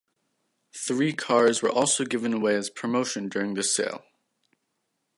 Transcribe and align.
Three 0.75 1.13
cars 1.13 1.61
were 1.61 1.69
also 1.69 2.05
given 2.05 2.33
away 2.33 2.55
as 2.55 2.71
promotion 2.71 3.29
during 3.29 3.53
the 3.53 3.61
sale. 3.61 4.03